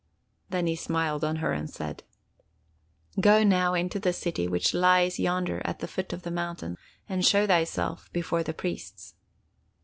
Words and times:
Then 0.49 0.65
he 0.65 0.75
smiled 0.75 1.23
on 1.23 1.35
her 1.35 1.53
and 1.53 1.69
said: 1.69 2.01
'Go 3.19 3.43
now 3.43 3.75
into 3.75 3.99
the 3.99 4.13
city 4.13 4.47
which 4.47 4.73
lies 4.73 5.19
yonder 5.19 5.61
at 5.63 5.77
the 5.77 5.87
foot 5.87 6.11
of 6.11 6.23
the 6.23 6.31
mountain, 6.31 6.75
and 7.07 7.23
show 7.23 7.45
thyself 7.45 8.11
before 8.11 8.41
the 8.41 8.51
priests! 8.51 9.13